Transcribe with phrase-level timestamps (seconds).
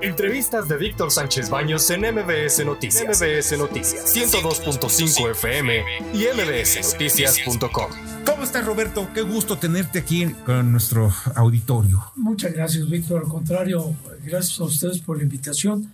[0.00, 3.20] Entrevistas de Víctor Sánchez Baños en MBS Noticias.
[3.20, 5.82] MBS Noticias 102.5 FM
[6.14, 7.90] y mbsnoticias.com.
[8.24, 9.08] ¿Cómo estás, Roberto?
[9.12, 12.12] Qué gusto tenerte aquí con nuestro auditorio.
[12.14, 13.22] Muchas gracias, Víctor.
[13.24, 13.92] Al contrario,
[14.24, 15.92] gracias a ustedes por la invitación.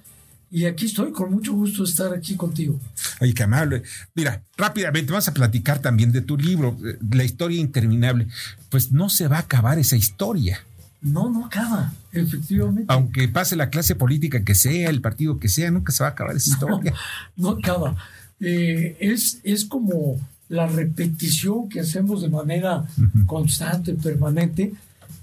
[0.51, 2.79] Y aquí estoy, con mucho gusto estar aquí contigo.
[3.21, 3.83] Ay, qué amable.
[4.15, 6.77] Mira, rápidamente vamos a platicar también de tu libro,
[7.11, 8.29] La historia interminable.
[8.69, 10.63] Pues no se va a acabar esa historia.
[11.05, 12.87] No, no acaba, efectivamente.
[12.89, 16.13] Aunque pase la clase política que sea, el partido que sea, nunca se va a
[16.13, 16.95] acabar esa historia.
[17.37, 17.95] No, acaba.
[18.41, 20.19] Eh, es, es como
[20.49, 22.85] la repetición que hacemos de manera
[23.27, 24.73] constante, permanente,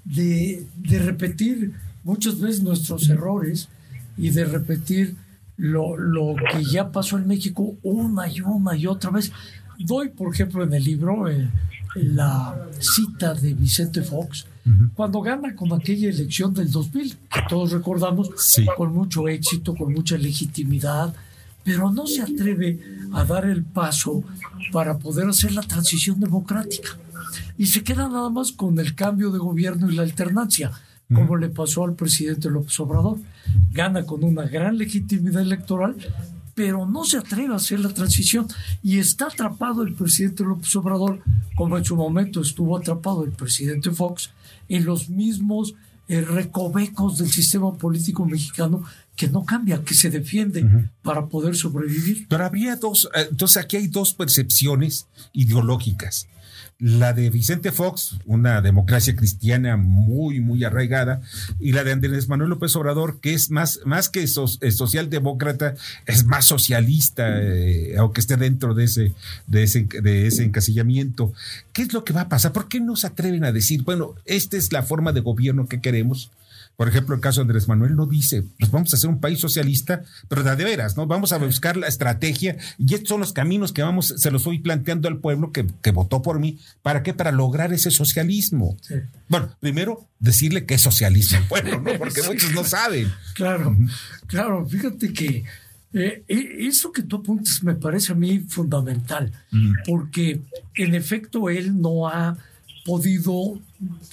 [0.06, 1.74] de, de, repetir
[2.04, 3.68] muchas veces nuestros errores
[4.18, 5.16] y de repetir
[5.58, 9.32] lo, lo, que ya pasó en México una y una y otra vez.
[9.80, 11.50] Doy, por ejemplo, en el libro eh,
[11.96, 14.46] la cita de Vicente Fox,
[14.94, 18.30] cuando gana con aquella elección del 2000, que todos recordamos,
[18.78, 21.14] con mucho éxito, con mucha legitimidad,
[21.64, 22.80] pero no se atreve
[23.14, 24.24] a dar el paso
[24.72, 26.98] para poder hacer la transición democrática.
[27.58, 30.72] Y se queda nada más con el cambio de gobierno y la alternancia,
[31.14, 33.20] como le pasó al presidente López Obrador.
[33.74, 35.96] Gana con una gran legitimidad electoral,
[36.56, 38.48] pero no se atreve a hacer la transición
[38.82, 41.22] y está atrapado el presidente López Obrador,
[41.56, 44.32] como en su momento estuvo atrapado el presidente Fox,
[44.72, 45.76] en los mismos
[46.08, 48.84] eh, recovecos del sistema político mexicano
[49.22, 52.26] que no cambia, que se defiende para poder sobrevivir.
[52.28, 56.28] Pero había dos, eh, entonces aquí hay dos percepciones ideológicas
[56.80, 61.22] la de Vicente Fox, una democracia cristiana muy, muy arraigada,
[61.60, 65.76] y la de Andrés Manuel López Obrador, que es más, más que socialdemócrata,
[66.08, 69.14] es más socialista, eh, aunque esté dentro de ese,
[69.46, 71.32] de, ese, de ese encasillamiento.
[71.72, 72.52] ¿Qué es lo que va a pasar?
[72.52, 75.82] ¿Por qué no se atreven a decir, bueno, esta es la forma de gobierno que
[75.82, 76.32] queremos?
[76.76, 79.40] Por ejemplo, el caso de Andrés Manuel no dice, pues vamos a hacer un país
[79.40, 81.06] socialista, pero de veras, ¿no?
[81.06, 84.60] Vamos a buscar la estrategia y estos son los caminos que vamos, se los voy
[84.60, 86.60] planteando al pueblo que, votó por mí.
[86.82, 87.14] ¿Para qué?
[87.14, 88.78] Para lograr ese socialismo.
[89.28, 91.98] Bueno, primero decirle que es socialismo el pueblo, ¿no?
[91.98, 93.12] Porque muchos no saben.
[93.36, 93.76] Claro,
[94.28, 95.44] claro, fíjate que
[95.94, 99.32] eh, e, eso que tú apuntas me parece a mí fundamental,
[99.86, 100.42] porque
[100.76, 102.38] en efecto él no ha
[102.86, 103.60] podido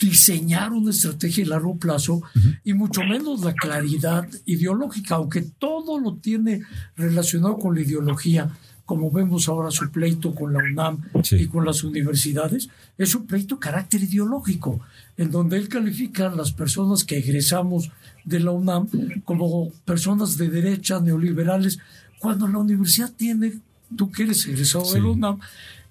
[0.00, 2.22] diseñar una estrategia de largo plazo
[2.64, 6.62] y mucho menos la claridad ideológica, aunque todo lo tiene
[6.96, 8.50] relacionado con la ideología,
[8.88, 13.56] como vemos ahora su pleito con la UNAM y con las universidades, es un pleito
[13.56, 14.80] de carácter ideológico,
[15.18, 17.90] en donde él califica a las personas que egresamos
[18.24, 18.88] de la UNAM
[19.26, 21.78] como personas de derecha, neoliberales,
[22.18, 23.60] cuando la universidad tiene,
[23.94, 25.38] tú que eres egresado de la UNAM,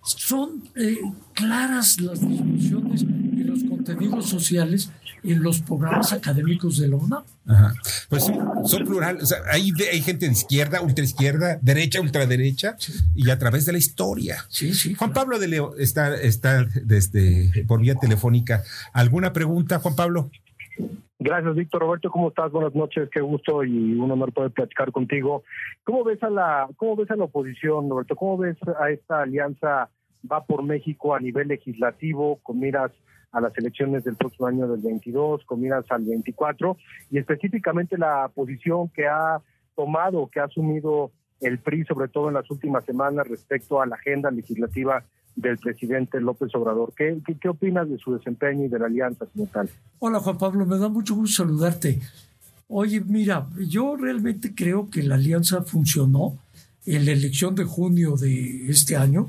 [0.08, 1.00] son eh,
[1.34, 4.92] claras las discusiones y los contenidos sociales
[5.24, 7.24] en los programas académicos de la UNAM.
[8.10, 8.34] Pues sí,
[8.66, 9.34] son plurales.
[9.52, 12.78] hay, hay, gente de izquierda, ultraizquierda, derecha, ultraderecha,
[13.16, 14.46] y a través de la historia.
[14.50, 14.94] Sí, sí.
[14.94, 18.64] Juan Pablo de Leo está, está desde, por vía telefónica.
[18.94, 20.30] ¿Alguna pregunta, Juan Pablo?
[21.20, 21.82] Gracias, Víctor.
[21.82, 22.52] Roberto, ¿cómo estás?
[22.52, 25.44] Buenas noches, qué gusto y un honor poder platicar contigo.
[25.84, 28.16] ¿Cómo ves a la, cómo ves a la oposición, Roberto?
[28.16, 29.90] ¿Cómo ves a esta alianza
[30.32, 32.92] va por México a nivel legislativo, con miras
[33.32, 36.78] a las elecciones del próximo año del 22, con miras al 24,
[37.12, 39.42] y específicamente la posición que ha
[39.76, 41.12] tomado, que ha asumido
[41.42, 45.04] el PRI, sobre todo en las últimas semanas, respecto a la agenda legislativa
[45.36, 46.94] del presidente López Obrador.
[46.96, 49.70] ¿Qué, opinas de su desempeño y de la alianza como tal?
[50.00, 52.00] Hola Juan Pablo, me da mucho gusto saludarte.
[52.68, 56.38] Oye, mira, yo realmente creo que la alianza funcionó
[56.86, 59.28] en la elección de junio de este año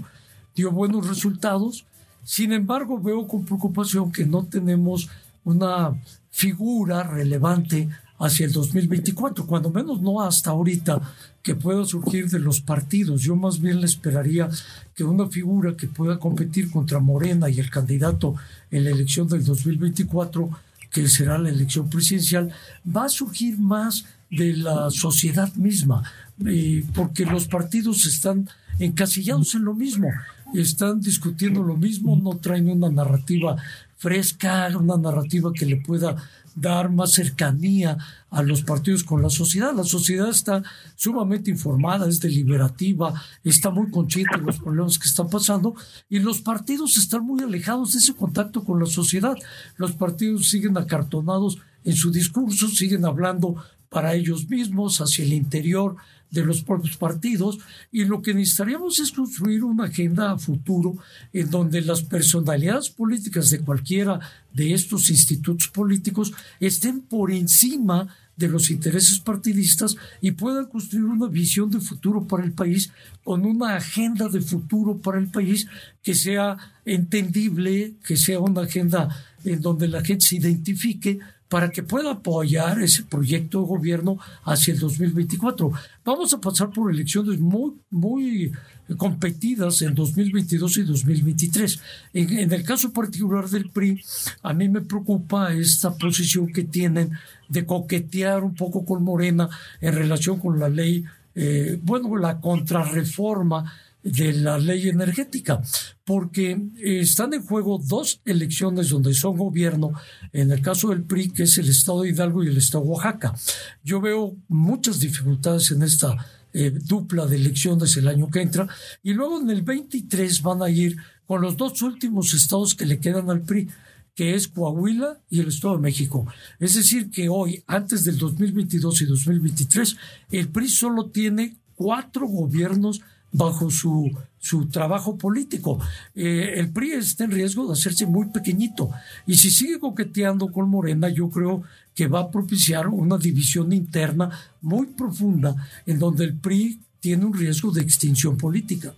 [0.58, 1.84] dio buenos resultados.
[2.24, 5.08] Sin embargo, veo con preocupación que no tenemos
[5.44, 5.94] una
[6.30, 7.88] figura relevante
[8.18, 11.00] hacia el 2024, cuando menos no hasta ahorita
[11.44, 13.22] que pueda surgir de los partidos.
[13.22, 14.48] Yo más bien le esperaría
[14.96, 18.34] que una figura que pueda competir contra Morena y el candidato
[18.72, 20.50] en la elección del 2024,
[20.90, 22.52] que será la elección presidencial,
[22.84, 26.02] va a surgir más de la sociedad misma,
[26.44, 28.48] eh, porque los partidos están
[28.80, 30.08] encasillados en lo mismo
[30.54, 33.56] están discutiendo lo mismo, no traen una narrativa
[33.96, 36.16] fresca, una narrativa que le pueda
[36.54, 37.96] dar más cercanía
[38.30, 39.72] a los partidos con la sociedad.
[39.74, 40.62] La sociedad está
[40.96, 43.14] sumamente informada, es deliberativa,
[43.44, 45.74] está muy consciente de los problemas que están pasando
[46.08, 49.36] y los partidos están muy alejados de ese contacto con la sociedad.
[49.76, 53.56] Los partidos siguen acartonados en su discurso, siguen hablando
[53.88, 55.96] para ellos mismos, hacia el interior
[56.30, 57.58] de los propios partidos
[57.90, 60.98] y lo que necesitaríamos es construir una agenda a futuro
[61.32, 64.20] en donde las personalidades políticas de cualquiera
[64.52, 71.26] de estos institutos políticos estén por encima de los intereses partidistas y puedan construir una
[71.26, 72.92] visión de futuro para el país
[73.24, 75.66] con una agenda de futuro para el país
[76.02, 79.08] que sea entendible, que sea una agenda
[79.44, 81.18] en donde la gente se identifique
[81.48, 85.72] para que pueda apoyar ese proyecto de gobierno hacia el 2024.
[86.04, 88.52] Vamos a pasar por elecciones muy, muy
[88.96, 91.80] competidas en 2022 y 2023.
[92.14, 94.00] En, en, el caso particular del PRI,
[94.42, 97.12] a mí me preocupa esta posición que tienen
[97.48, 99.48] de coquetear un poco con Morena
[99.80, 101.04] en relación con la ley,
[101.34, 103.72] eh, bueno, la contrarreforma
[104.02, 105.60] de la ley energética,
[106.04, 109.92] porque están en juego dos elecciones donde son gobierno,
[110.32, 112.90] en el caso del PRI, que es el Estado de Hidalgo y el Estado de
[112.90, 113.34] Oaxaca.
[113.82, 116.16] Yo veo muchas dificultades en esta
[116.52, 118.68] eh, dupla de elecciones el año que entra,
[119.02, 120.96] y luego en el 23 van a ir
[121.26, 123.68] con los dos últimos estados que le quedan al PRI,
[124.14, 126.26] que es Coahuila y el Estado de México.
[126.58, 129.96] Es decir, que hoy, antes del 2022 y 2023,
[130.32, 133.00] el PRI solo tiene cuatro gobiernos
[133.32, 135.78] bajo su, su trabajo político.
[136.14, 138.90] Eh, el PRI está en riesgo de hacerse muy pequeñito
[139.26, 141.62] y si sigue coqueteando con Morena, yo creo
[141.94, 144.30] que va a propiciar una división interna
[144.60, 145.54] muy profunda
[145.86, 148.94] en donde el PRI tiene un riesgo de extinción política.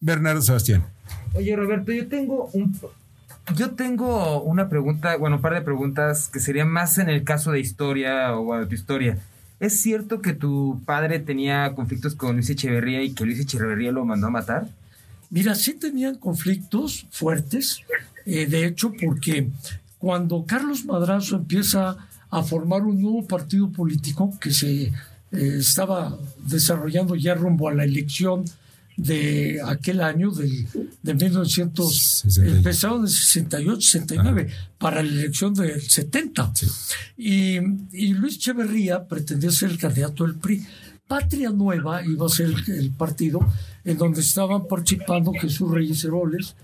[0.00, 0.84] Bernardo Sebastián.
[1.34, 2.76] Oye, Roberto, yo tengo un,
[3.56, 7.52] yo tengo una pregunta, bueno, un par de preguntas que serían más en el caso
[7.52, 9.18] de historia o de tu historia.
[9.60, 14.06] ¿Es cierto que tu padre tenía conflictos con Luis Echeverría y que Luis Echeverría lo
[14.06, 14.68] mandó a matar?
[15.28, 17.82] Mira, sí tenían conflictos fuertes,
[18.24, 19.48] eh, de hecho, porque
[19.98, 21.98] cuando Carlos Madrazo empieza
[22.30, 24.92] a formar un nuevo partido político que se eh,
[25.30, 28.44] estaba desarrollando ya rumbo a la elección
[29.02, 30.66] de aquel año, del,
[31.02, 34.48] de 1900, empezaron en 68, 69,
[34.78, 36.52] para la elección del 70.
[37.16, 37.56] Y,
[37.92, 40.66] y, Luis Echeverría pretendía ser el candidato del PRI.
[41.08, 43.40] Patria Nueva iba a ser el, partido
[43.84, 46.54] en donde estaban participando Jesús Reyes Heroles,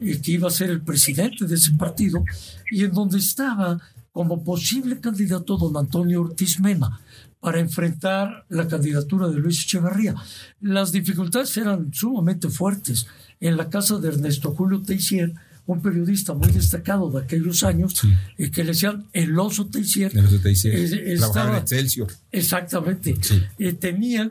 [0.00, 2.24] eh, que iba a ser el presidente de ese partido,
[2.70, 3.80] y en donde estaba
[4.12, 7.00] como posible candidato don Antonio Ortiz Mena
[7.44, 10.14] para enfrentar la candidatura de Luis Echeverría.
[10.62, 13.06] Las dificultades eran sumamente fuertes.
[13.38, 15.34] En la casa de Ernesto Julio Teixier,
[15.66, 18.00] un periodista muy destacado de aquellos años,
[18.38, 20.16] eh, que le decían el oso Teixier.
[20.16, 20.74] El oso Teixier.
[20.74, 22.10] Eh, estaba, en Excelsior.
[22.32, 23.14] Exactamente.
[23.58, 24.30] Eh, tenía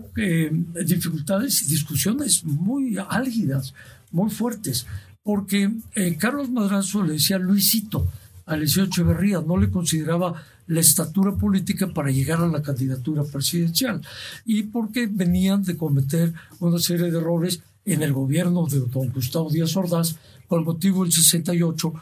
[0.84, 3.76] dificultades y discusiones muy álgidas,
[4.10, 4.88] muy fuertes,
[5.22, 5.72] porque
[6.18, 8.08] Carlos Madrazo le decía Luisito
[8.48, 14.02] a Echeverría, no le consideraba la estatura política para llegar a la candidatura presidencial
[14.46, 19.50] y porque venían de cometer una serie de errores en el gobierno de don Gustavo
[19.50, 20.16] Díaz Ordaz
[20.48, 21.94] con motivo del 68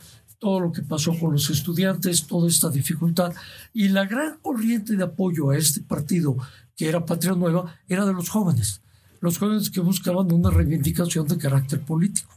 [0.41, 3.31] todo lo que pasó con los estudiantes, toda esta dificultad
[3.73, 6.35] y la gran corriente de apoyo a este partido
[6.75, 8.81] que era Patria Nueva era de los jóvenes,
[9.19, 12.33] los jóvenes que buscaban una reivindicación de carácter político.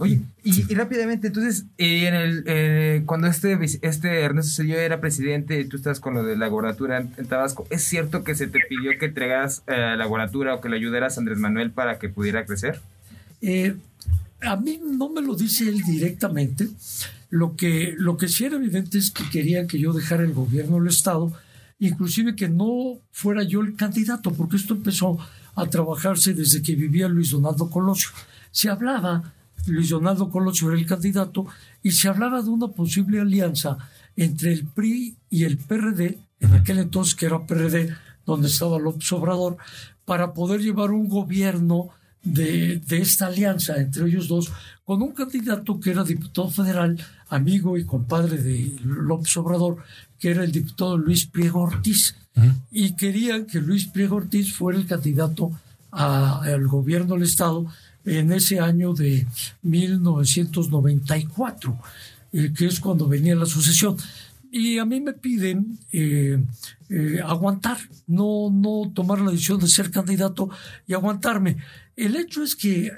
[0.00, 5.60] Oye, y, rápidamente, entonces, eh, en el, eh, cuando este, este Ernesto Cedillo era presidente
[5.60, 8.60] y tú estás con lo de la gobernatura en, Tabasco, ¿es cierto que se te
[8.68, 12.08] pidió que entregas eh, la gobernatura o que le ayudaras a Andrés Manuel para que
[12.08, 12.80] pudiera crecer?
[14.40, 16.68] a mí no me lo dice él directamente.
[17.30, 20.78] Lo que, lo que sí era evidente es que querían que yo dejara el gobierno
[20.78, 21.32] del Estado,
[21.80, 25.18] inclusive que no fuera yo el candidato, porque esto empezó
[25.56, 28.10] a trabajarse desde que vivía Luis Donaldo Colosio.
[28.52, 29.34] Se hablaba
[29.68, 31.46] Luis Donaldo Colosio era el candidato,
[31.82, 33.78] y se hablaba de una posible alianza
[34.16, 37.94] entre el PRI y el PRD, en aquel entonces que era PRD,
[38.26, 39.56] donde estaba López Obrador,
[40.04, 41.90] para poder llevar un gobierno
[42.22, 44.52] de, esta alianza entre ellos dos,
[44.84, 46.98] con un candidato que era diputado federal,
[47.28, 49.78] amigo y compadre de López Obrador,
[50.18, 52.16] que era el diputado Luis Priego Ortiz.
[52.70, 55.50] Y querían que Luis Priego Ortiz fuera el candidato
[55.90, 57.66] al gobierno del Estado
[58.08, 59.28] en ese año de
[59.62, 61.78] 1994,
[62.32, 63.96] eh, que es cuando venía la sucesión.
[64.50, 66.42] Y a mí me piden eh,
[66.88, 70.48] eh, aguantar, no, no tomar la decisión de ser candidato
[70.86, 71.58] y aguantarme.
[71.94, 72.90] El hecho es que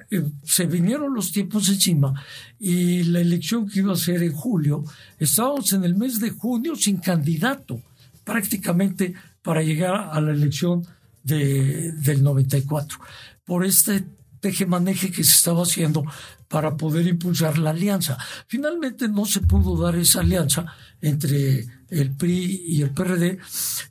[0.45, 2.15] se vinieron los tiempos encima
[2.61, 4.85] y la elección que iba a ser en julio,
[5.19, 7.83] estábamos en el mes de junio sin candidato,
[8.23, 10.87] prácticamente para llegar a la elección
[11.25, 12.99] de, del 94.
[13.45, 14.05] Por este
[14.41, 16.05] teje-maneje que se estaba haciendo
[16.49, 18.19] para poder impulsar la alianza.
[18.47, 20.67] Finalmente no se pudo dar esa alianza
[21.01, 23.39] entre el PRI y el PRD.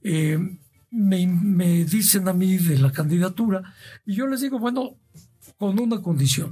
[0.03, 0.57] Eh,
[0.91, 3.75] me, me dicen a mí de la candidatura
[4.05, 4.95] y yo les digo, bueno,
[5.57, 6.51] con una condición.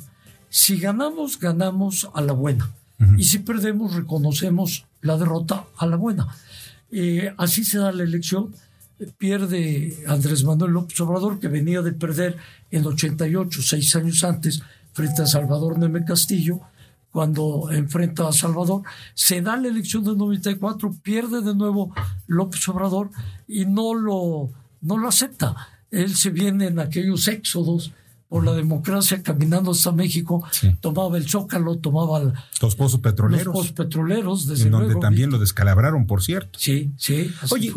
[0.50, 2.70] Si ganamos, ganamos a la buena.
[3.18, 6.28] Y si perdemos, reconocemos la derrota a la buena.
[6.92, 8.56] Eh, así se da la elección.
[9.20, 12.38] Pierde Andrés Manuel López Obrador, que venía de perder
[12.72, 14.62] en 88, seis años antes,
[14.94, 16.60] frente a Salvador Neme Castillo,
[17.12, 18.84] cuando enfrenta a Salvador.
[19.14, 21.94] Se da la elección de 94, pierde de nuevo
[22.28, 23.10] López Obrador
[23.48, 24.50] y no lo,
[24.82, 25.56] no lo acepta.
[25.90, 27.92] Él se viene en aquellos éxodos
[28.30, 30.44] por la democracia caminando hasta México,
[30.82, 33.46] tomaba el Zócalo, tomaba los pozos petroleros.
[33.46, 36.60] Los pozos petroleros, desde en donde también lo descalabraron, por cierto.
[36.60, 37.32] Sí, sí.
[37.50, 37.74] Oye,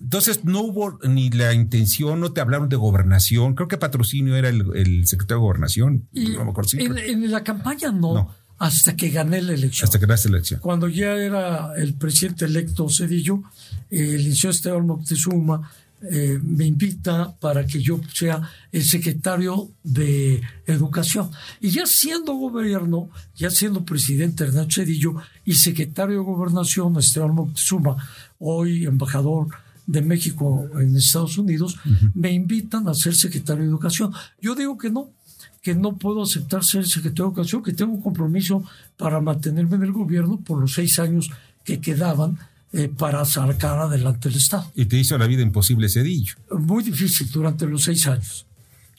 [0.00, 3.54] entonces no hubo ni la intención, no te hablaron de gobernación.
[3.54, 6.08] Creo que patrocinio era el, secretario de gobernación.
[6.12, 9.86] en, la campaña no, Hasta que gané la elección.
[9.86, 10.60] Hasta que ganaste la elección.
[10.60, 13.42] Cuando ya era el presidente electo Cedillo,
[13.90, 15.70] el inició Esteban Moctezuma,
[16.10, 21.30] eh, me invita para que yo sea el secretario de Educación.
[21.60, 27.96] Y ya siendo gobierno, ya siendo presidente Hernán Cedillo y secretario de Gobernación Esteban Moctezuma,
[28.38, 29.48] hoy embajador
[29.86, 31.76] de México en Estados Unidos,
[32.14, 34.12] me invitan a ser secretario de Educación.
[34.40, 35.10] Yo digo que no,
[35.62, 38.64] que no puedo aceptar ser secretario de Educación, que tengo un compromiso
[38.96, 41.30] para mantenerme en el gobierno por los seis años
[41.64, 42.38] que quedaban
[42.72, 44.70] eh, para sacar adelante el Estado.
[44.74, 46.34] Y te hizo la vida imposible Cedillo.
[46.50, 48.46] Muy difícil durante los seis años.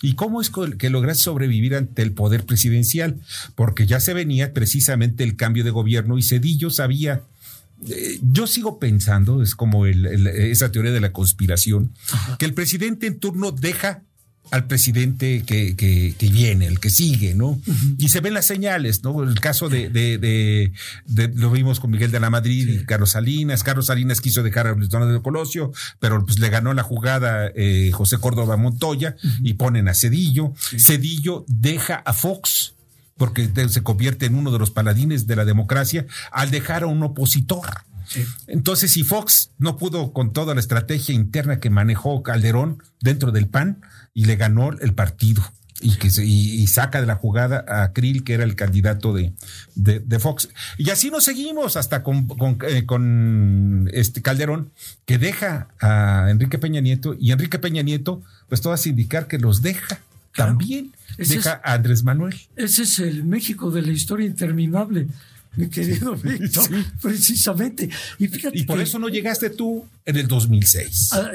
[0.02, 3.20] ¿Y cómo es que lograste sobrevivir ante el poder presidencial?
[3.56, 7.24] Porque ya se venía precisamente el cambio de gobierno y Cedillo sabía
[8.22, 11.94] yo sigo pensando, es como esa teoría de la conspiración,
[12.40, 14.04] que el presidente en turno deja
[14.52, 17.60] al presidente que, que, viene, el que sigue, ¿no?
[17.98, 19.24] Y se ven las señales, ¿no?
[19.24, 20.72] El caso de, de,
[21.34, 23.64] lo vimos con Miguel de la Madrid y Carlos Salinas.
[23.64, 27.92] Carlos Salinas quiso dejar a Luis Donaldo Colosio, pero pues le ganó la jugada eh,
[27.92, 30.54] José Córdoba Montoya y ponen a Cedillo.
[30.78, 32.75] Cedillo deja a Fox
[33.18, 37.02] porque se convierte en uno de los paladines de la democracia al dejar a un
[37.04, 37.84] opositor.
[38.48, 43.48] Entonces, si Fox no pudo con toda la estrategia interna que manejó Calderón dentro del
[43.48, 43.82] PAN,
[44.16, 45.44] y le ganó el partido
[45.82, 49.34] y que se, y, saca de la jugada a Krill, que era el candidato de,
[49.76, 50.48] de, Fox.
[50.78, 54.72] Y así nos seguimos hasta con, con, eh, este Calderón,
[55.06, 59.38] que deja a Enrique Peña Nieto, y Enrique Peña Nieto, pues todo hace indicar que
[59.38, 60.00] los deja.
[60.34, 62.36] También deja a Andrés Manuel.
[62.56, 65.08] Ese es el México de la historia interminable
[65.56, 66.70] mi querido Víctor,
[67.02, 67.90] precisamente.
[68.20, 71.10] Y, fíjate y por eso no llegaste tú en el 2006.
[71.14, 71.32] Ah,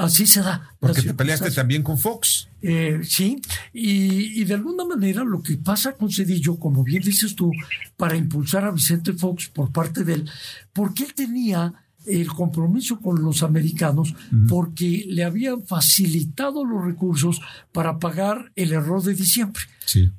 [0.00, 0.74] así se da.
[0.78, 2.48] Porque te peleaste también con Fox.
[2.60, 3.40] Eh, sí,
[3.72, 7.50] y, y, de alguna manera lo que pasa con Cedillo, como bien dices tú,
[7.96, 10.30] para impulsar a Vicente Fox por parte de él,
[10.72, 11.74] porque él tenía
[12.06, 14.14] el compromiso con los americanos
[14.48, 17.40] porque le habían facilitado los recursos
[17.72, 19.62] para pagar el error de diciembre.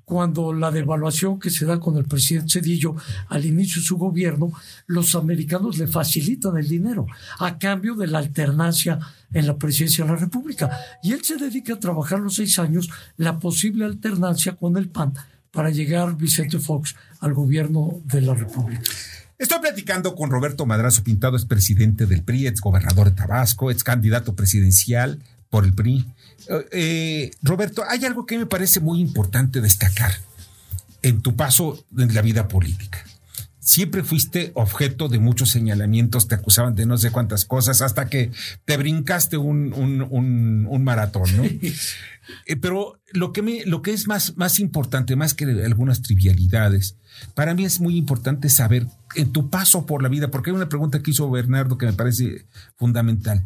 [0.05, 2.95] Cuando la devaluación que se da con el presidente Cedillo
[3.29, 4.53] al inicio de su gobierno,
[4.87, 7.07] los americanos le facilitan el dinero
[7.39, 8.99] a cambio de la alternancia
[9.33, 10.69] en la presidencia de la República.
[11.01, 15.13] Y él se dedica a trabajar los seis años la posible alternancia con el PAN
[15.51, 18.81] para llegar Vicente Fox al gobierno de la República.
[19.43, 23.83] Estoy platicando con Roberto Madrazo Pintado, es presidente del PRI, ex gobernador de Tabasco, ex
[23.83, 26.05] candidato presidencial por el PRI.
[26.47, 30.13] Eh, eh, Roberto, hay algo que me parece muy importante destacar
[31.01, 33.03] en tu paso en la vida política.
[33.59, 38.31] Siempre fuiste objeto de muchos señalamientos, te acusaban de no sé cuántas cosas, hasta que
[38.63, 39.73] te brincaste un,
[40.09, 41.43] un maratón, ¿no?
[42.45, 46.95] Eh, pero lo que, me, lo que es más, más importante, más que algunas trivialidades,
[47.35, 50.69] para mí es muy importante saber en tu paso por la vida, porque hay una
[50.69, 52.45] pregunta que hizo Bernardo que me parece
[52.77, 53.43] fundamental.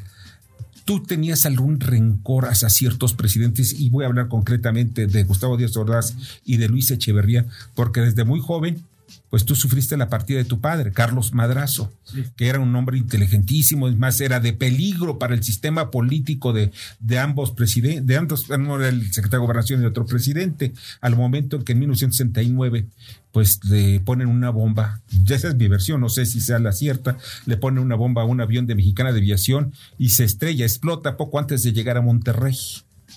[0.86, 3.74] ¿Tú tenías algún rencor hacia ciertos presidentes?
[3.74, 7.46] Y voy a hablar concretamente de Gustavo Díaz Ordaz y de Luis Echeverría,
[7.76, 8.84] porque desde muy joven
[9.30, 11.92] pues tú sufriste la partida de tu padre, Carlos Madrazo,
[12.36, 16.72] que era un hombre inteligentísimo, es más, era de peligro para el sistema político de,
[17.00, 21.16] de ambos presidentes, de ambos, uno era el secretario de Gobernación y otro presidente, al
[21.16, 22.88] momento en que en 1969
[23.32, 26.72] pues le ponen una bomba, ya esa es mi versión, no sé si sea la
[26.72, 30.66] cierta, le ponen una bomba a un avión de Mexicana de Aviación y se estrella,
[30.66, 32.58] explota poco antes de llegar a Monterrey.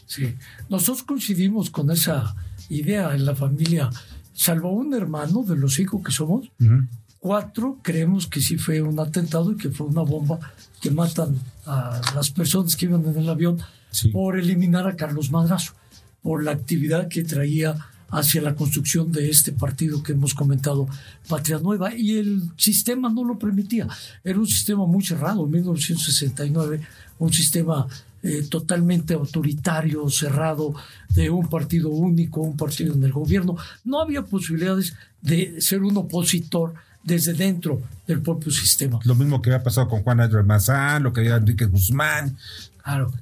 [0.06, 0.34] Sí,
[0.68, 2.34] nosotros coincidimos con esa
[2.68, 3.90] idea en la familia
[4.40, 6.50] salvo un hermano de los cinco que somos,
[7.18, 10.38] cuatro creemos que sí fue un atentado y que fue una bomba
[10.80, 13.58] que matan a las personas que iban en el avión
[14.14, 15.74] por eliminar a Carlos Madrazo,
[16.22, 17.76] por la actividad que traía
[18.08, 20.88] hacia la construcción de este partido que hemos comentado,
[21.28, 23.88] Patria Nueva, y el sistema no lo permitía.
[24.24, 26.80] Era un sistema muy cerrado, en 1969,
[27.18, 27.86] un sistema
[28.22, 30.74] eh, totalmente autoritario, cerrado,
[31.08, 33.56] de un partido único, un partido en el gobierno.
[33.84, 38.98] No había posibilidades de ser un opositor desde dentro del propio sistema.
[39.04, 42.36] Lo mismo que había pasado con Juan Andrés Mazán, lo que había Enrique Guzmán.
[42.82, 43.12] Claro,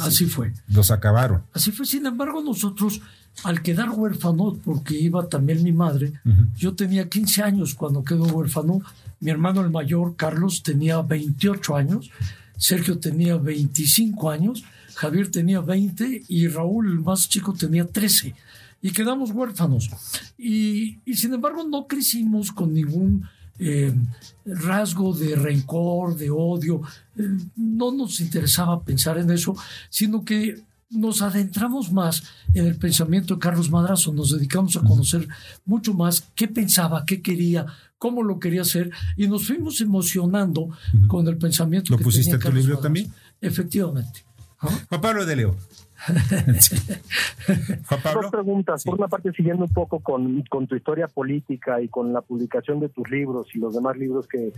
[0.00, 0.52] así fue.
[0.68, 1.42] Los acabaron.
[1.52, 1.86] Así fue.
[1.86, 3.00] Sin embargo, nosotros,
[3.44, 6.12] al quedar huérfanos, porque iba también mi madre,
[6.56, 8.80] yo tenía 15 años cuando quedó huérfano,
[9.20, 12.10] mi hermano el mayor, Carlos, tenía 28 años,
[12.60, 14.64] Sergio tenía 25 años,
[14.94, 18.34] Javier tenía 20 y Raúl, el más chico, tenía 13.
[18.82, 19.90] Y quedamos huérfanos.
[20.36, 23.26] Y, sin embargo no crecimos con ningún
[23.58, 23.94] eh,
[24.44, 26.82] rasgo de rencor, de odio.
[27.16, 27.22] Eh,
[27.56, 29.56] no nos interesaba pensar en eso,
[29.88, 35.26] sino que nos adentramos más en el pensamiento de Carlos Madrazo, nos dedicamos a conocer
[35.64, 37.66] mucho más qué pensaba, qué quería,
[37.98, 40.68] cómo lo quería hacer y nos fuimos emocionando
[41.06, 41.92] con el pensamiento.
[41.96, 43.12] ¿Lo pusiste en tu libro también?
[43.40, 44.24] Efectivamente.
[44.56, 45.56] Juan Pablo de Leo.
[48.14, 48.84] Dos preguntas.
[48.84, 52.80] Por una parte, siguiendo un poco con, con, tu historia política y con la publicación
[52.80, 54.52] de tus libros y los demás libros que,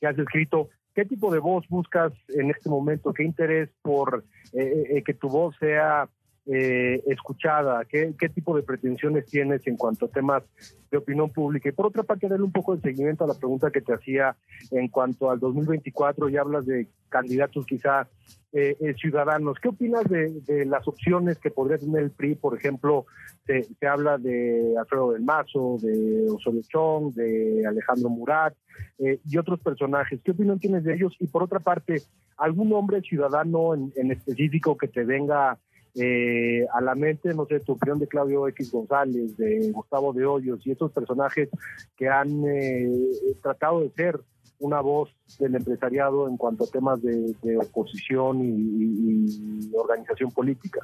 [0.00, 3.12] que has escrito, ¿qué tipo de voz buscas en este momento?
[3.12, 6.08] ¿Qué interés por eh, eh, eh, que tu voz sea
[6.46, 7.84] eh, escuchada?
[7.84, 10.42] ¿Qué, ¿Qué tipo de pretensiones tienes en cuanto a temas
[10.90, 11.68] de opinión pública?
[11.68, 14.36] Y por otra parte, darle un poco de seguimiento a la pregunta que te hacía
[14.70, 18.08] en cuanto al 2024 y hablas de candidatos quizá
[18.52, 19.58] eh, eh, ciudadanos.
[19.60, 22.36] ¿Qué opinas de, las opciones que podría tener el PRI?
[22.36, 23.04] Por ejemplo,
[23.46, 28.54] se, se habla de Alfredo del Mazo, de Osorio Chong, de Alejandro Murat
[28.98, 30.20] y otros personajes.
[30.24, 31.14] ¿Qué opinión tienes de ellos?
[31.20, 32.02] Y por otra parte,
[32.38, 35.58] ¿algún hombre ciudadano en, en específico que te venga
[35.94, 40.24] eh, a la mente, no sé, tu opinión de Claudio X González, de Gustavo de
[40.24, 41.48] Hoyos y estos personajes
[41.96, 42.88] que han eh,
[43.42, 44.20] tratado de ser
[44.60, 50.80] una voz del empresariado en cuanto a temas de, oposición y, organización política.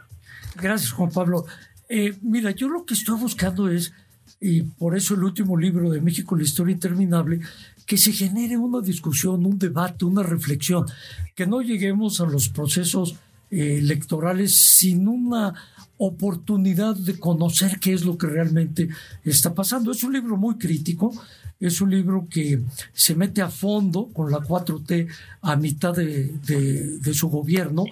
[0.57, 1.45] Gracias, Juan Pablo.
[1.89, 3.93] Eh, mira, yo lo que estoy buscando es,
[4.41, 7.41] y por eso el último libro de México, la historia interminable,
[7.87, 10.87] que se genere una discusión, un debate, una reflexión,
[11.35, 13.17] que no lleguemos a los procesos
[13.51, 15.55] electorales sin una
[15.99, 18.89] oportunidad de conocer qué es lo que realmente
[19.25, 19.93] está pasando.
[19.93, 21.13] Es un libro muy crítico,
[21.59, 22.61] es un libro que
[22.93, 25.09] se mete a fondo con la 4T
[25.43, 27.85] a mitad de, su gobierno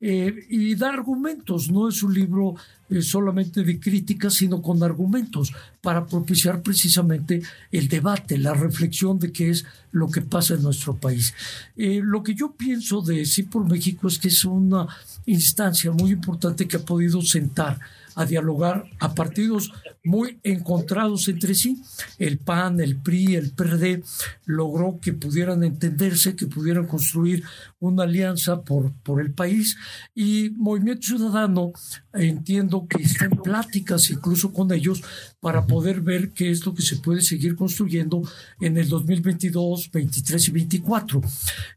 [0.00, 2.54] eh, y da argumentos, no es un libro
[2.88, 5.52] eh, solamente de crítica, sino con argumentos
[5.82, 10.96] para propiciar precisamente el debate, la reflexión de qué es lo que pasa en nuestro
[10.96, 11.34] país.
[11.76, 14.86] Eh, lo que yo pienso de Sí por México es que es una
[15.26, 17.78] instancia muy importante que ha podido sentar
[18.14, 19.72] a dialogar a partidos
[20.04, 21.82] muy encontrados entre sí.
[22.18, 24.02] El PAN, el PRI, el PRD
[24.46, 27.44] logró que pudieran entenderse, que pudieran construir
[27.80, 29.76] una alianza por, por el país
[30.14, 31.72] y Movimiento Ciudadano
[32.12, 35.02] entiendo que está en pláticas incluso con ellos
[35.40, 38.22] para poder ver qué es lo que se puede seguir construyendo
[38.60, 41.20] en el 2022, 23 y 24.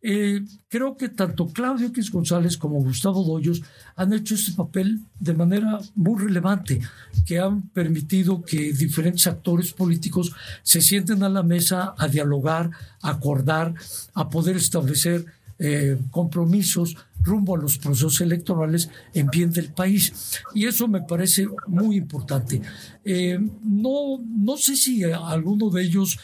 [0.02, 3.62] Eh, creo que tanto Claudio X González como Gustavo Doyos
[3.96, 6.82] han hecho este papel de manera muy relevante,
[7.26, 13.12] que han permitido que diferentes actores políticos se sienten a la mesa a dialogar, a
[13.12, 13.74] acordar,
[14.13, 15.26] a poder establecer
[15.60, 20.42] eh, compromisos rumbo a los procesos electorales en bien del país.
[20.54, 22.62] Y eso me parece muy importante.
[23.06, 26.20] Eh, no, no sé si alguno de ellos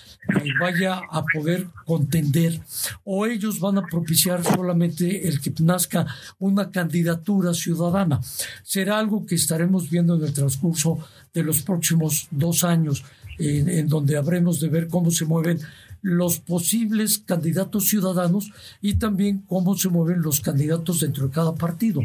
[0.59, 2.59] vaya a poder contender
[3.05, 6.05] o ellos van a propiciar solamente el que nazca
[6.37, 8.19] una candidatura ciudadana.
[8.63, 10.99] Será algo que estaremos viendo en el transcurso
[11.33, 13.05] de los próximos dos años,
[13.37, 15.61] en donde habremos de ver cómo se mueven
[16.01, 22.01] los posibles candidatos ciudadanos y también cómo se mueven los candidatos dentro de cada partido.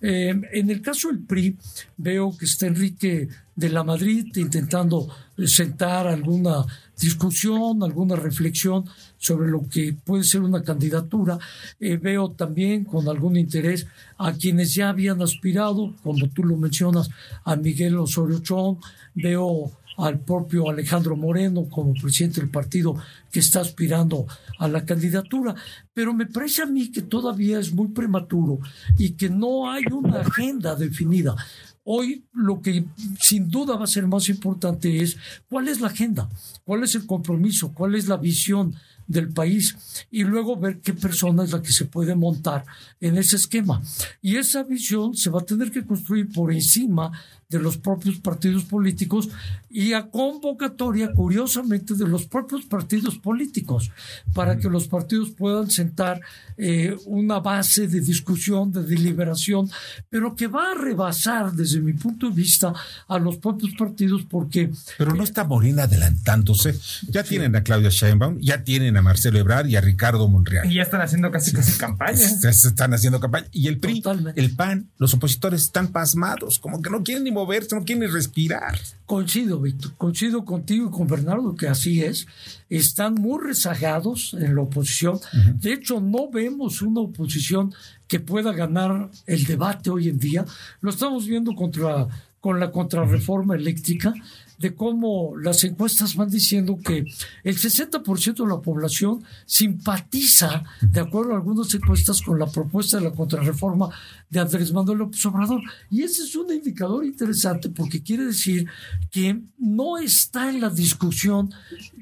[0.00, 1.56] Eh, en el caso del PRI,
[1.96, 5.08] veo que está Enrique de la Madrid intentando
[5.46, 6.64] sentar alguna
[6.98, 8.84] discusión, alguna reflexión
[9.18, 11.38] sobre lo que puede ser una candidatura.
[11.78, 13.86] Eh, veo también con algún interés
[14.18, 17.10] a quienes ya habían aspirado, como tú lo mencionas,
[17.44, 18.78] a Miguel Osorio Chong,
[19.14, 19.72] veo
[20.04, 22.96] al propio Alejandro Moreno como presidente del partido
[23.30, 24.26] que está aspirando
[24.58, 25.54] a la candidatura.
[25.92, 28.58] Pero me parece a mí que todavía es muy prematuro
[28.98, 31.36] y que no hay una agenda definida.
[31.84, 32.84] Hoy lo que
[33.20, 35.16] sin duda va a ser más importante es
[35.48, 36.28] cuál es la agenda,
[36.64, 38.74] cuál es el compromiso, cuál es la visión
[39.10, 42.64] del país y luego ver qué persona es la que se puede montar
[43.00, 43.82] en ese esquema.
[44.22, 47.10] Y esa visión se va a tener que construir por encima
[47.50, 49.28] de los propios partidos políticos
[49.68, 53.90] y a convocatoria, curiosamente, de los propios partidos políticos,
[54.32, 56.20] para que los partidos puedan sentar
[56.56, 59.70] eh, una base de discusión, de deliberación,
[60.08, 62.72] pero que va a rebasar, desde mi punto de vista,
[63.06, 64.70] a los propios partidos, porque...
[64.98, 66.78] Pero no está Molina adelantándose.
[67.08, 70.70] Ya tienen a Claudia Sheinbaum, ya tienen a Marcelo Ebrard y a Ricardo Monreal.
[70.70, 72.16] Y ya están haciendo casi casi campaña.
[72.28, 73.46] Se están haciendo campaña.
[73.52, 74.02] Y el PRI,
[74.36, 78.78] el PAN, los opositores están pasmados, como que no quieren ni moverse, no quieren respirar.
[79.06, 82.26] Coincido, Víctor, coincido contigo y con Bernardo que así es.
[82.68, 85.18] Están muy rezagados en la oposición.
[85.54, 87.74] De hecho, no vemos una oposición
[88.06, 90.44] que pueda ganar el debate hoy en día.
[90.80, 92.08] Lo estamos viendo contra,
[92.40, 94.14] con la contrarreforma eléctrica
[94.60, 96.98] de cómo las encuestas van diciendo que
[97.44, 103.04] el 60% de la población simpatiza, de acuerdo a algunas encuestas, con la propuesta de
[103.04, 103.88] la contrarreforma
[104.30, 105.60] de Andrés Manuel López Obrador.
[105.90, 108.66] Y ese es un indicador interesante porque quiere decir
[109.10, 111.52] que no está en la discusión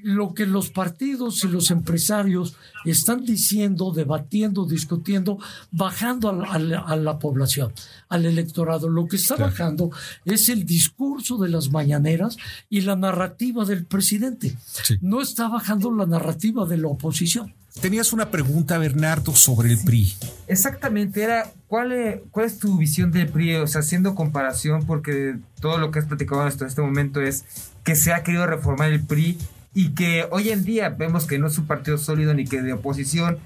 [0.02, 5.38] lo que los partidos y los empresarios están diciendo, debatiendo, discutiendo,
[5.70, 7.72] bajando a la, población,
[8.08, 8.88] al electorado.
[8.88, 9.90] Lo que está bajando
[10.24, 12.36] es el discurso de las mañaneras
[12.68, 14.56] y la narrativa del presidente.
[15.00, 17.54] No está bajando la narrativa de la oposición.
[17.80, 20.14] Tenías una pregunta, Bernardo, sobre el PRI.
[20.48, 23.56] Exactamente, era ¿cuál es, cuál es tu visión del PRI?
[23.56, 27.44] O sea, haciendo comparación, porque todo lo que has platicado hasta este momento es
[27.84, 29.38] que se ha querido reformar el PRI
[29.74, 32.72] y que hoy en día vemos que no es un partido sólido ni que de
[32.72, 33.38] oposición.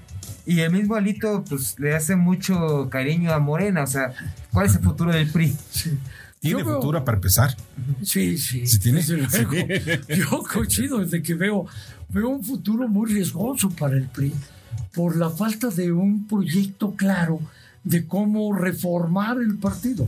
[0.45, 3.83] Y el mismo Alito pues le hace mucho cariño a Morena.
[3.83, 4.13] O sea,
[4.51, 5.55] ¿cuál es el futuro del PRI?
[6.43, 7.55] ¿Tiene futuro para empezar?
[8.03, 8.67] Sí, sí.
[8.67, 9.01] ¿Sí tiene?
[10.09, 11.65] Yo coincido desde que veo,
[12.09, 14.33] veo un futuro muy riesgoso para el PRI
[14.93, 17.39] por la falta de un proyecto claro
[17.83, 20.07] de cómo reformar el partido.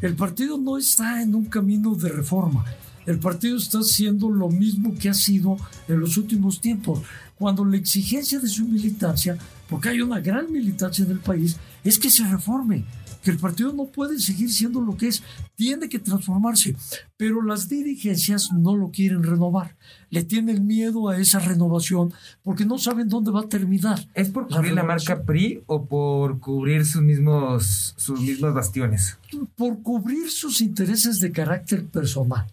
[0.00, 2.64] El partido no está en un camino de reforma
[3.06, 5.56] el partido está haciendo lo mismo que ha sido
[5.88, 7.02] en los últimos tiempos,
[7.36, 11.98] cuando la exigencia de su militancia, porque hay una gran militancia en el país, es
[11.98, 12.84] que se reforme,
[13.26, 15.20] que el partido no puede seguir siendo lo que es,
[15.56, 16.76] tiene que transformarse,
[17.16, 19.74] pero las dirigencias no lo quieren renovar,
[20.10, 23.98] le tienen miedo a esa renovación porque no saben dónde va a terminar.
[24.14, 29.18] ¿Es por cubrir la, marca PRI o por cubrir sus mismos, sus mismos bastiones?
[29.56, 32.46] Por cubrir sus intereses de carácter personal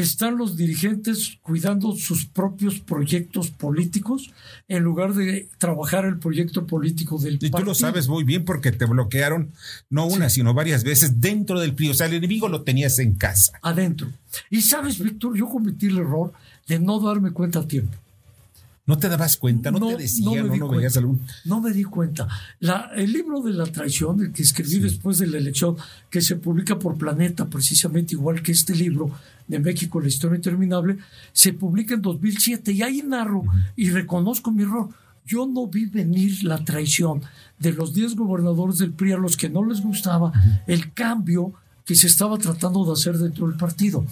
[0.00, 4.32] están los dirigentes cuidando sus propios proyectos políticos
[4.68, 8.72] en lugar de trabajar el proyecto político del y tú lo sabes muy bien porque
[8.72, 9.50] te bloquearon
[9.90, 11.90] no una, sino varias veces dentro del PRI.
[11.90, 13.52] O sea, el enemigo lo tenías en casa.
[13.62, 14.12] Adentro.
[14.50, 16.32] Y sabes, Víctor, yo cometí el error
[16.66, 17.96] de no darme cuenta a tiempo.
[18.88, 19.70] ¿No te dabas cuenta?
[19.70, 20.48] ¿No, te decían?
[20.48, 21.20] ¿No, no veías algún...?
[21.44, 22.26] No me di cuenta.
[22.58, 25.76] La, el libro de la traición, el que escribí después de la elección,
[26.08, 29.10] que se publica por Planeta, precisamente igual que este libro
[29.48, 30.98] de México, La Historia Interminable,
[31.32, 34.90] se publica en 2007 y ahí narro y reconozco mi error.
[35.24, 37.22] Yo no vi venir la traición
[37.58, 40.32] de los 10 gobernadores del PRI a los que no les gustaba
[40.66, 41.54] el cambio
[41.88, 44.04] que se estaba tratando de hacer dentro del partido.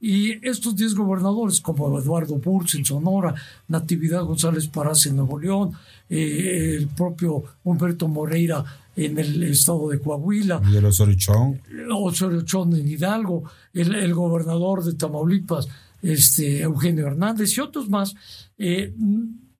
[0.00, 3.34] Y estos 10 gobernadores, como Eduardo Burz en Sonora,
[3.66, 5.72] Natividad González Parás en Nuevo León,
[6.08, 10.62] eh, el propio Humberto Moreira en el estado de Coahuila.
[10.64, 13.42] Y el Osorio Chong en Hidalgo,
[13.72, 15.66] el, el, gobernador de Tamaulipas,
[16.02, 18.14] este, Eugenio Hernández y otros más.
[18.58, 18.94] Eh,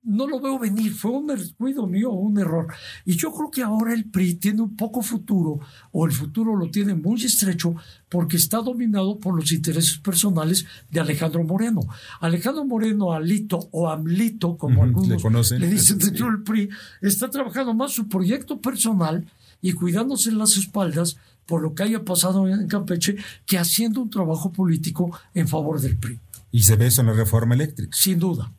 [0.05, 2.67] no lo veo venir, fue un descuido mío, un error.
[3.05, 5.59] Y yo creo que ahora el PRI tiene un poco futuro,
[5.91, 7.75] o el futuro lo tiene muy estrecho,
[8.07, 11.81] porque está dominado por los intereses personales de Alejandro Moreno.
[12.21, 16.69] Alejandro Moreno, Alito o Amlito, como algunos le, dicen dentro del PRI,
[17.01, 19.25] está trabajando más su proyecto personal
[19.61, 24.09] y cuidándose en las espaldas por lo que haya pasado en Campeche, que haciendo un
[24.09, 26.19] trabajo político en favor del PRI.
[26.51, 27.95] ¿Y se ve eso en la reforma eléctrica?
[27.95, 28.51] Sin duda.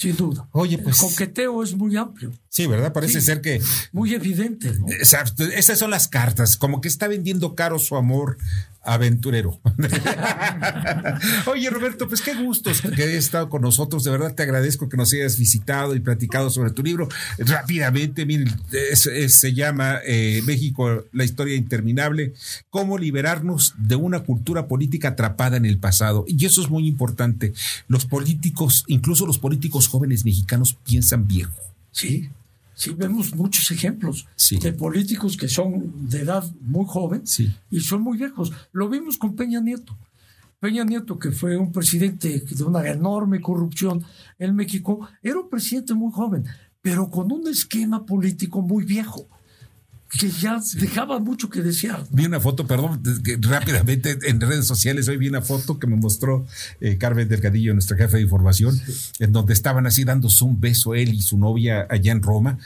[0.00, 0.48] Sin duda.
[0.52, 0.98] Oye, pues.
[0.98, 2.32] El coqueteo es muy amplio.
[2.48, 2.90] Sí, ¿verdad?
[2.94, 3.60] Parece ser que.
[3.92, 4.86] Muy evidente, ¿no?
[4.88, 8.38] Esas son las cartas, como que está vendiendo caro su amor
[8.82, 9.60] aventurero.
[11.46, 14.04] Oye, Roberto, pues qué gusto que hayas estado con nosotros.
[14.04, 17.08] De verdad te agradezco que nos hayas visitado y platicado sobre tu libro.
[17.38, 18.48] Rápidamente, miren,
[18.96, 22.32] se llama eh, México, la historia interminable,
[22.70, 26.24] cómo liberarnos de una cultura política atrapada en el pasado.
[26.26, 27.52] Y eso es muy importante.
[27.86, 31.56] Los políticos, incluso los políticos jóvenes mexicanos, piensan viejo.
[31.90, 32.30] Sí,
[32.74, 37.22] sí vemos muchos ejemplos de políticos que son de edad muy joven
[37.70, 38.52] y son muy viejos.
[38.72, 39.96] Lo vimos con Peña Nieto.
[40.60, 44.04] Peña Nieto, que fue un presidente de una enorme corrupción
[44.38, 46.44] en México, era un presidente muy joven,
[46.82, 49.26] pero con un esquema político muy viejo
[50.18, 52.04] que ya dejaba mucho que desear.
[52.10, 53.02] Vi una foto, perdón,
[53.40, 56.46] rápidamente en redes sociales, hoy vi una foto que me mostró
[56.80, 58.80] eh, Carmen Delgadillo, nuestra jefe de información,
[59.20, 62.58] en donde estaban así dándose un beso él y su novia allá en Roma.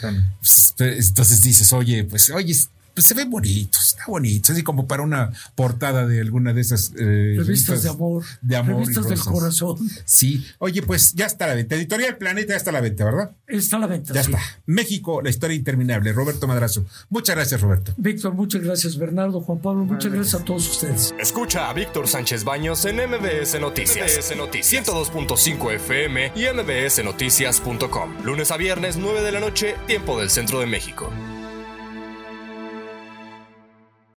[0.78, 2.54] Entonces dices, oye, pues, oye,
[2.94, 6.92] pues se ve bonito, está bonito, así como para una portada de alguna de esas
[6.98, 9.78] eh, revistas, de amor, de amor revistas del corazón.
[10.04, 11.74] Sí, oye, pues ya está la venta.
[11.74, 13.32] Editorial Planeta ya está a la venta, ¿verdad?
[13.46, 14.14] Está a la venta.
[14.14, 14.38] Ya está.
[14.66, 16.12] México, la historia interminable.
[16.12, 16.84] Roberto Madrazo.
[17.08, 17.92] Muchas gracias, Roberto.
[17.96, 21.14] Víctor, muchas gracias, Bernardo, Juan Pablo, muchas gracias a todos ustedes.
[21.18, 24.16] Escucha a Víctor Sánchez Baños en MBS Noticias.
[24.16, 28.24] MBS Noticias 102.5 FM y MBSNoticias.com.
[28.24, 31.12] Lunes a viernes, 9 de la noche, tiempo del centro de México.